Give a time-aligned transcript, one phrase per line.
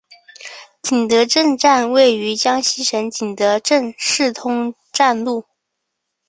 [0.81, 5.45] 景德镇站位于江西省景德镇市通站路。